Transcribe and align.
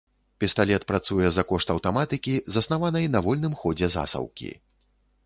Пісталет 0.43 0.85
працуе 0.91 1.27
за 1.35 1.43
кошт 1.51 1.73
аўтаматыкі, 1.73 2.33
заснаванай 2.55 3.05
на 3.17 3.21
вольным 3.29 3.53
ходзе 3.61 3.91
засаўкі. 3.97 4.51